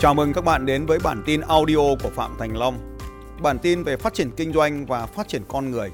[0.00, 2.74] Chào mừng các bạn đến với bản tin audio của Phạm Thành Long.
[3.42, 5.90] Bản tin về phát triển kinh doanh và phát triển con người.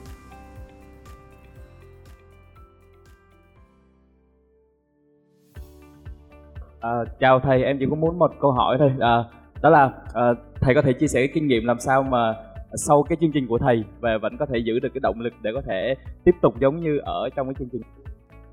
[6.81, 6.91] À,
[7.21, 8.93] chào thầy, em chỉ có muốn một câu hỏi thôi.
[9.01, 9.25] À,
[9.63, 10.23] đó là à,
[10.61, 12.35] thầy có thể chia sẻ cái kinh nghiệm làm sao mà
[12.75, 15.33] sau cái chương trình của thầy và vẫn có thể giữ được cái động lực
[15.43, 15.95] để có thể
[16.25, 17.83] tiếp tục giống như ở trong cái chương trình.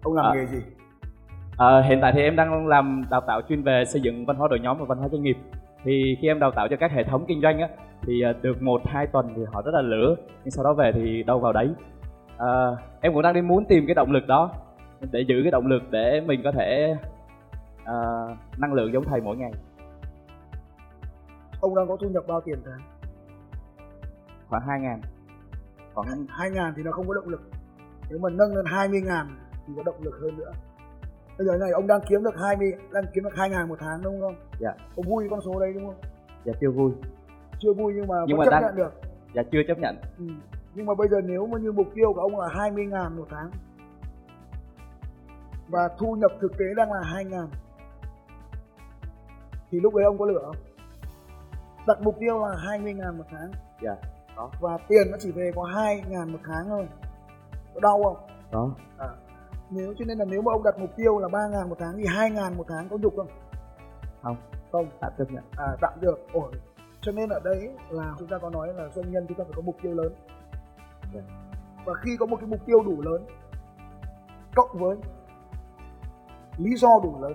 [0.02, 0.34] Ông làm À.
[0.36, 0.63] nghề gì?
[1.58, 4.48] À, hiện tại thì em đang làm đào tạo chuyên về xây dựng văn hóa
[4.48, 5.38] đội nhóm và văn hóa doanh nghiệp.
[5.84, 7.68] Thì khi em đào tạo cho các hệ thống kinh doanh á,
[8.02, 10.91] thì à, được một hai tuần thì họ rất là lửa, nhưng sau đó về
[10.91, 11.70] thì đâu vào đấy.
[12.38, 12.48] À,
[13.02, 14.52] em cũng đang đi muốn tìm cái động lực đó
[15.12, 16.96] để giữ cái động lực để mình có thể
[17.86, 17.96] à,
[18.58, 19.52] năng lượng giống thầy mỗi ngày
[21.62, 22.79] Ông đang có thu nhập bao tiền tháng?
[24.49, 25.02] khoảng 2 ngàn
[25.94, 27.41] khoảng 2 ngàn thì nó không có động lực.
[28.10, 29.27] Nếu mà nâng lên 20 ngàn
[29.68, 30.52] thì có động lực hơn nữa.
[31.42, 34.02] Bây giờ này ông đang kiếm được 20, đang kiếm được 2 ngàn một tháng
[34.04, 34.36] đúng không?
[34.60, 34.74] Dạ.
[34.96, 35.96] Ông vui con số đấy đúng không?
[36.46, 36.92] dạ chưa vui
[37.60, 38.94] Chưa vui nhưng mà Nhưng mà chấp đang- nhận được.
[39.36, 40.26] dạ chưa chấp nhận Ừ.
[40.76, 43.26] Nhưng mà bây giờ nếu mà như mục tiêu của ông là 20 ngàn một
[43.30, 43.52] tháng
[45.70, 47.48] và thu nhập thực tế đang là 2 ngàn
[49.72, 50.56] thì lúc đấy ông có lửa không?
[51.88, 53.96] Đặt mục tiêu là 20 ngàn một tháng dạ
[54.36, 56.88] có và tiền nó chỉ về có 2 ngàn một tháng thôi
[57.74, 58.18] có đau không?
[58.52, 59.08] có À,
[59.72, 61.98] nếu cho nên là nếu mà ông đặt mục tiêu là 3 ngàn một tháng
[61.98, 63.27] thì 2 ngàn một tháng có nhục không?
[64.22, 64.36] không.
[64.72, 65.44] Không, tạm chấp nhận.
[65.58, 66.52] À, tạm được, ổn.
[67.02, 69.53] Cho nên ở đây là chúng ta có nói là doanh nhân chúng ta phải
[69.56, 70.13] có mục tiêu lớn.
[71.86, 73.25] Và khi có một cái mục tiêu đủ lớn
[74.56, 74.97] cộng với
[76.58, 77.34] lý do đủ lớn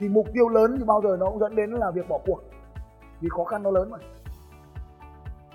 [0.00, 2.40] thì mục tiêu lớn thì bao giờ nó cũng dẫn đến là việc bỏ cuộc.
[3.20, 3.98] Vì khó khăn nó lớn mà.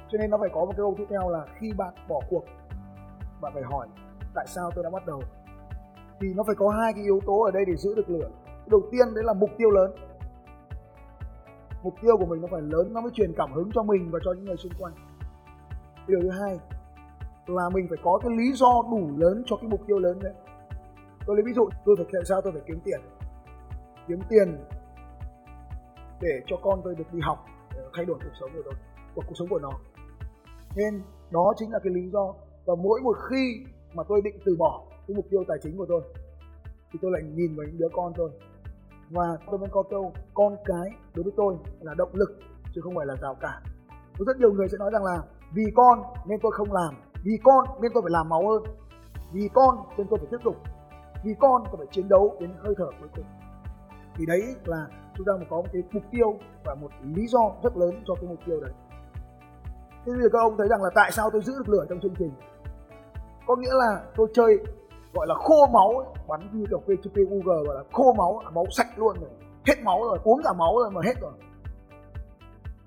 [0.10, 2.44] Cho nên nó phải có một cái câu tiếp theo là khi bạn bỏ cuộc
[3.42, 3.88] bạn phải hỏi
[4.34, 5.22] tại sao tôi đã bắt đầu
[6.22, 8.30] thì nó phải có hai cái yếu tố ở đây để giữ được lửa.
[8.68, 9.92] Đầu tiên đấy là mục tiêu lớn.
[11.84, 14.20] Mục tiêu của mình nó phải lớn, nó mới truyền cảm hứng cho mình và
[14.26, 14.94] cho những người xung quanh.
[16.08, 16.60] Điều thứ hai
[17.48, 20.34] là mình phải có cái lý do đủ lớn cho cái mục tiêu lớn đấy.
[21.26, 23.00] Tôi lấy ví dụ, tôi phải hiện sao tôi phải kiếm tiền.
[24.08, 24.66] Kiếm tiền
[26.22, 28.74] để cho con tôi được đi học, để thay đổi cuộc sống của tôi,
[29.16, 29.72] cuộc cuộc sống của nó.
[30.76, 31.02] Nên
[31.32, 32.34] đó chính là cái lý do.
[32.66, 35.86] Và mỗi một khi mà tôi định từ bỏ cái mục tiêu tài chính của
[35.90, 36.02] tôi.
[36.92, 38.30] Thì tôi lại nhìn vào những đứa con tôi.
[39.10, 42.40] Và tôi vẫn có câu, con cái đối với tôi là động lực,
[42.74, 43.64] chứ không phải là rào cản.
[44.20, 45.18] Có rất nhiều người sẽ nói rằng là,
[45.56, 46.94] vì con nên tôi không làm,
[47.24, 48.64] vì con nên tôi phải làm máu hơn,
[49.34, 50.56] vì con nên tôi phải tiếp tục
[51.24, 53.26] vì con tôi phải chiến đấu đến hơi thở cuối cùng.
[54.16, 57.78] Thì đấy là chúng ta có một cái mục tiêu và một lý do rất
[57.78, 58.72] lớn cho cái mục tiêu đấy.
[60.06, 62.00] Thế bây giờ các ông thấy rằng là tại sao tôi giữ được lửa trong
[62.00, 62.32] chương trình?
[63.48, 64.58] Có nghĩa là tôi chơi
[65.14, 68.88] gọi là khô máu ấy, bắn như kiểu PUG gọi là khô máu máu sạch
[68.96, 69.30] luôn rồi.
[69.68, 71.32] Hết máu rồi uống cả máu rồi mà hết rồi.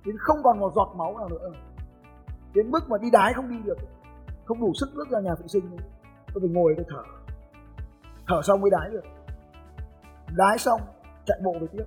[0.07, 1.51] Đến không còn một giọt máu nào nữa.
[2.55, 3.79] Đến mức mà đi đái không đi được.
[4.45, 5.77] Không đủ sức bước ra nhà vệ sinh
[6.35, 7.03] tôi phải ngồi tôi thở.
[8.27, 9.05] Thở xong mới đái được.
[10.37, 10.81] Đái xong
[11.27, 11.85] chạy bộ về tiếp.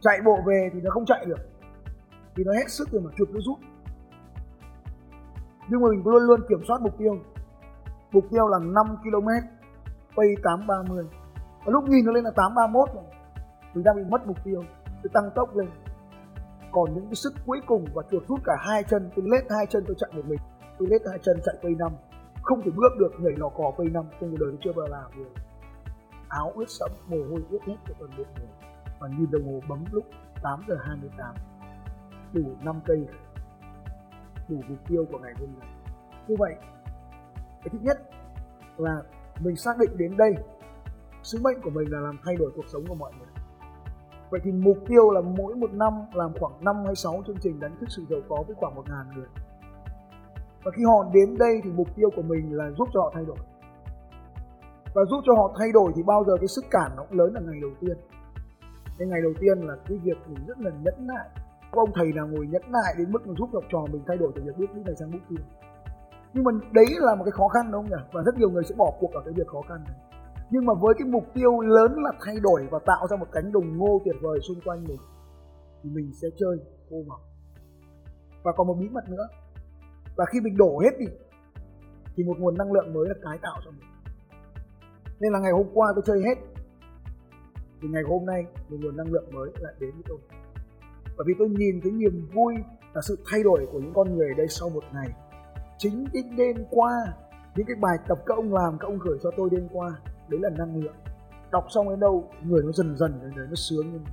[0.00, 1.38] Chạy bộ về thì nó không chạy được.
[2.34, 3.58] Vì nó hết sức rồi mà chuột nó rút.
[5.68, 7.18] Nhưng mà mình luôn luôn kiểm soát mục tiêu
[8.12, 9.28] mục tiêu là 5 km
[10.16, 11.04] pay 830
[11.64, 13.04] và lúc nhìn nó lên là 831 rồi.
[13.74, 14.64] Mình đang bị mất mục tiêu
[15.02, 15.68] tôi tăng tốc lên.
[16.72, 19.66] Còn những cái sức cuối cùng và chuột rút cả hai chân, tôi lết hai
[19.66, 20.38] chân tôi chạy một mình.
[20.78, 21.92] Tôi lết hai chân chạy quay năm.
[22.42, 24.86] Không thể bước được nhảy lò cò quay năm, trong cuộc đời tôi chưa bao
[24.86, 25.40] giờ làm được.
[26.28, 28.48] Áo ướt sẫm, mồ hôi ướt hết cho toàn bộ người.
[29.00, 30.04] Và nhìn đồng hồ bấm lúc
[30.42, 31.34] 8 giờ 28
[32.32, 33.06] đủ 5 cây,
[34.48, 35.68] đủ mục tiêu của ngày hôm nay.
[36.28, 36.54] Như vậy
[37.64, 37.98] cái thứ nhất
[38.76, 39.02] là
[39.40, 40.34] mình xác định đến đây,
[41.22, 43.28] sứ mệnh của mình là làm thay đổi cuộc sống của mọi người.
[44.30, 47.60] Vậy thì mục tiêu là mỗi một năm, làm khoảng 5 hay 6 chương trình
[47.60, 49.26] đánh thức sự giàu có với khoảng 1 ngàn người.
[50.64, 53.24] Và khi họ đến đây thì mục tiêu của mình là giúp cho họ thay
[53.24, 53.36] đổi.
[54.94, 57.34] Và giúp cho họ thay đổi thì bao giờ cái sức cản nó cũng lớn
[57.34, 57.96] là ngày đầu tiên.
[58.98, 61.28] Cái ngày đầu tiên là cái việc mình rất là nhẫn nại.
[61.70, 64.16] Có ông thầy nào ngồi nhẫn nại đến mức mà giúp học trò mình thay
[64.16, 65.42] đổi từ việc biết bước này sang bước kia?
[66.34, 68.04] Nhưng mà đấy là một cái khó khăn, đúng không nhỉ?
[68.12, 69.96] Và rất nhiều người sẽ bỏ cuộc ở cái việc khó khăn này.
[70.50, 73.52] Nhưng mà với cái mục tiêu lớn là thay đổi và tạo ra một cánh
[73.52, 75.00] đồng ngô tuyệt vời xung quanh mình,
[75.82, 76.58] thì mình sẽ chơi
[76.90, 77.20] vô vọng.
[78.42, 79.28] Và còn một bí mật nữa,
[80.16, 81.06] là khi mình đổ hết đi,
[82.16, 83.88] thì một nguồn năng lượng mới là tái tạo cho mình.
[85.20, 86.34] Nên là ngày hôm qua tôi chơi hết,
[87.82, 90.18] thì ngày hôm nay một nguồn năng lượng mới lại đến với tôi.
[91.16, 92.54] Bởi vì tôi nhìn thấy niềm vui
[92.94, 95.08] là sự thay đổi của những con người ở đây sau một ngày
[95.80, 96.92] chính cái đêm qua,
[97.56, 99.90] những cái bài tập các ông làm, các ông gửi cho tôi đêm qua,
[100.28, 100.94] đấy là năng lượng.
[101.52, 104.04] Đọc xong đến đâu, người nó dần dần đến đấy nó sướng lên.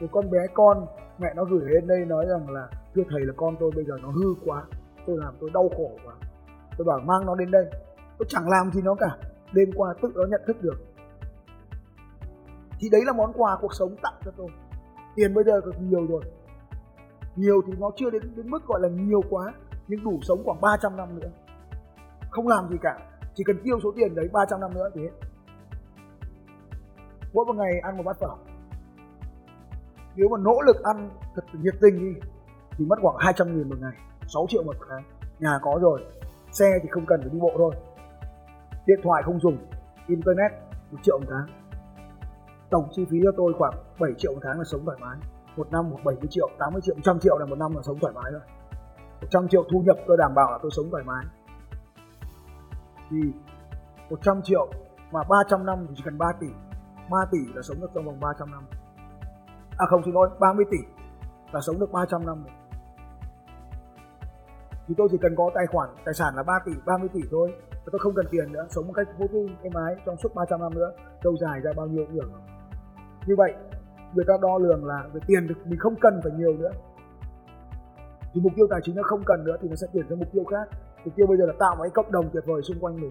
[0.00, 0.86] Một con bé con,
[1.18, 3.94] mẹ nó gửi lên đây nói rằng là, thưa thầy là con tôi bây giờ
[4.02, 4.64] nó hư quá,
[5.06, 6.14] tôi làm tôi đau khổ quá.
[6.76, 7.66] Tôi bảo, mang nó đến đây.
[8.18, 9.16] Tôi chẳng làm gì nó cả,
[9.52, 10.84] đêm qua tự nó nhận thức được.
[12.80, 14.48] Thì đấy là món quà cuộc sống tặng cho tôi.
[15.14, 16.22] Tiền bây giờ còn nhiều rồi.
[17.36, 19.52] Nhiều thì nó chưa đến đến mức gọi là nhiều quá
[19.88, 21.28] nhưng đủ sống khoảng 300 năm nữa.
[22.30, 22.98] Không làm gì cả,
[23.34, 25.10] chỉ cần tiêu số tiền đấy 300 năm nữa thì hết.
[27.32, 28.28] Mỗi một ngày ăn một bát phở.
[30.16, 32.20] Nếu mà nỗ lực ăn thật nhiệt tình đi,
[32.70, 33.92] thì mất khoảng 200 nghìn một ngày
[34.28, 35.02] 6 triệu một tháng.
[35.38, 36.04] Nhà có rồi,
[36.50, 37.74] xe thì không cần phải đi bộ thôi.
[38.86, 39.58] Điện thoại không dùng,
[40.06, 40.52] internet
[40.90, 41.46] một triệu một tháng.
[42.70, 45.16] Tổng chi phí cho tôi khoảng 7 triệu một tháng là sống thoải mái.
[45.56, 48.12] Một năm một 70 triệu 80 triệu 100 triệu là một năm là sống thoải
[48.14, 48.40] mái rồi.
[49.20, 51.24] 100 triệu thu nhập tôi đảm bảo là tôi sống thoải mái.
[53.10, 53.16] Thì
[54.10, 54.68] 100 triệu
[55.10, 56.46] mà 300 năm thì chỉ cần 3 tỷ.
[57.10, 58.62] 3 tỷ là sống được trong vòng 300 năm.
[59.78, 60.78] À không, xin lỗi 30 tỷ
[61.52, 62.54] là sống được 300 năm rồi.
[64.88, 67.54] Thì tôi chỉ cần có tài khoản, tài sản là 3 tỷ 30 tỷ thôi.
[67.70, 70.34] Và tôi không cần tiền nữa, sống một cách vô tư êm ái trong suốt
[70.34, 70.92] 300 năm nữa.
[71.22, 72.30] Lâu dài ra bao nhiêu cũng được.
[73.26, 73.54] Như vậy,
[74.14, 76.70] người ta đo lường là về tiền thì mình không cần phải nhiều nữa
[78.36, 80.28] thì mục tiêu tài chính nó không cần nữa thì nó sẽ chuyển sang mục
[80.32, 80.68] tiêu khác.
[81.04, 83.10] Mục tiêu bây giờ là tạo một cái cộng đồng tuyệt vời xung quanh mình.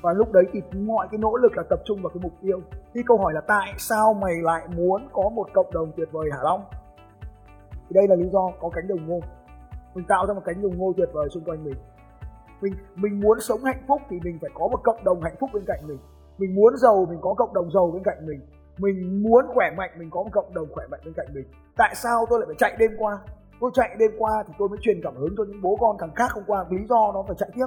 [0.00, 2.60] Và lúc đấy thì mọi cái nỗ lực là tập trung vào cái mục tiêu.
[2.94, 6.28] Thì câu hỏi là tại sao mày lại muốn có một cộng đồng tuyệt vời
[6.32, 6.64] hả long?
[7.72, 9.20] Thì đây là lý do có cánh đồng ngô.
[9.94, 11.76] Mình tạo ra một cánh đồng ngô tuyệt vời xung quanh mình.
[12.60, 15.50] Mình mình muốn sống hạnh phúc thì mình phải có một cộng đồng hạnh phúc
[15.52, 15.98] bên cạnh mình.
[16.38, 18.40] Mình muốn giàu mình có cộng đồng giàu bên cạnh mình.
[18.78, 21.44] Mình muốn khỏe mạnh mình có một cộng đồng khỏe mạnh bên cạnh mình.
[21.76, 23.18] Tại sao tôi lại phải chạy đêm qua?
[23.60, 26.14] Tôi chạy đêm qua thì tôi mới truyền cảm hứng cho những bố con thằng
[26.14, 26.64] khác hôm qua.
[26.70, 27.66] Lý do nó phải chạy tiếp.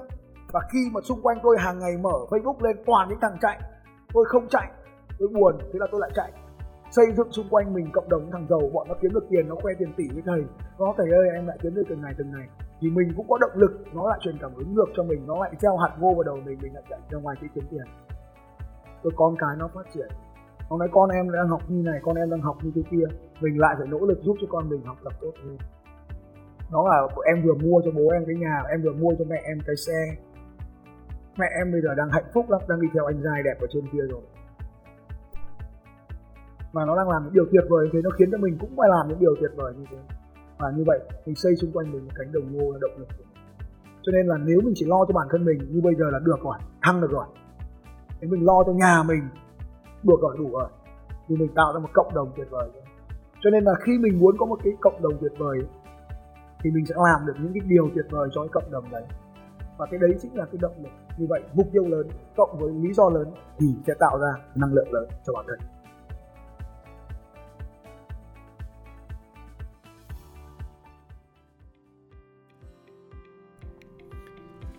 [0.54, 3.60] Và khi mà xung quanh tôi hàng ngày mở facebook lên, toàn những thằng chạy.
[4.14, 4.72] Tôi không chạy.
[5.20, 6.32] Tôi buồn, thế là tôi lại chạy.
[6.92, 9.50] Xây dựng xung quanh mình cộng đồng những thằng giàu, bọn nó kiếm được tiền,
[9.50, 10.44] nó khoe tiền tỷ với thầy.
[10.80, 12.48] Nó, thầy ơi, em lại kiếm được từng ngày từng ngày
[12.82, 15.28] thì mình cũng có động lực, nó lại truyền cảm hứng ngược cho mình.
[15.28, 17.64] Nó lại gieo hạt ngô vào đầu mình mình lại chạy ra ngoài đi kiếm
[17.72, 17.84] tiền.
[19.04, 20.08] Tôi, con cái nó phát triển.
[20.70, 23.06] Nó nói con em đang học như này, con em đang học như thế kia.
[23.42, 25.58] Mình lại phải nỗ lực giúp cho con mình học tập tốt hơn
[26.72, 29.42] nó là em vừa mua cho bố em cái nhà, em vừa mua cho mẹ
[29.44, 30.16] em cái xe.
[31.38, 33.68] Mẹ em bây giờ đang hạnh phúc lắm, đang đi theo anh trai đẹp ở
[33.70, 34.22] trên kia rồi.
[36.74, 38.76] Và nó đang làm những điều tuyệt vời như thế, nó khiến cho mình cũng
[38.78, 39.98] phải làm những điều tuyệt vời như thế.
[40.58, 43.08] Và như vậy, mình xây xung quanh mình một cánh đồng ngô là động lực
[43.18, 43.56] của mình.
[44.02, 46.20] Cho nên là nếu mình chỉ lo cho bản thân mình như bây giờ là
[46.20, 47.26] được rồi, thăng được rồi.
[48.22, 49.22] Nếu mình lo cho nhà mình,
[50.04, 50.70] được rồi, đủ rồi.
[51.28, 52.70] Thì mình tạo ra một cộng đồng tuyệt vời.
[53.42, 55.60] Cho nên là khi mình muốn có một cái cộng đồng tuyệt vời
[56.64, 59.04] thì mình sẽ làm được những cái điều tuyệt vời cho cái cộng đồng đấy.
[59.78, 60.90] Và cái đấy chính là cái động lực.
[61.18, 62.08] Như vậy, mục tiêu lớn
[62.38, 65.60] cộng với lý do lớn thì sẽ tạo ra năng lượng lớn cho bản thân.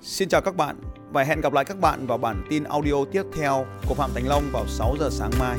[0.01, 0.77] Xin chào các bạn
[1.13, 4.29] và hẹn gặp lại các bạn vào bản tin audio tiếp theo của Phạm Thành
[4.29, 5.59] Long vào 6 giờ sáng mai.